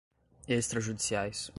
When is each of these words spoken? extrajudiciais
extrajudiciais 0.47 1.49